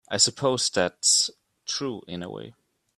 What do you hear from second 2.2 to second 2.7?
a way.